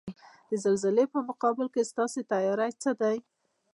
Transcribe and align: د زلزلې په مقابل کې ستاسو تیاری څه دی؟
د 0.49 0.51
زلزلې 0.63 1.05
په 1.13 1.19
مقابل 1.29 1.67
کې 1.73 1.89
ستاسو 1.91 2.19
تیاری 2.31 2.71
څه 2.81 2.91
دی؟ 3.01 3.17